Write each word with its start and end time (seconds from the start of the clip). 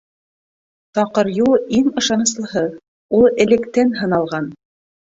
Таҡыр 0.99 1.29
юл— 1.35 1.53
иң 1.81 1.91
ышаныслыһы, 2.03 2.67
ул 3.21 3.31
электән 3.47 3.97
һыналған. 4.03 4.55